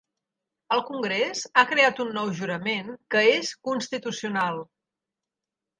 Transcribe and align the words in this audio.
El 0.75 0.81
Congrés 0.87 1.43
ha 1.59 1.65
creat 1.73 2.01
un 2.07 2.11
nou 2.17 2.33
jurament 2.41 2.91
que 3.17 3.25
és 3.37 3.55
constitucional. 3.71 4.63